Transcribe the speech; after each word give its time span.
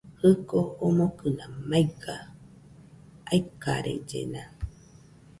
Jɨko 0.19 0.59
omokɨna 0.85 1.45
maiga, 1.69 2.15
aikarellena 3.31 4.41